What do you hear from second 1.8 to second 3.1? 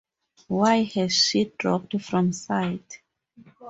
from sight.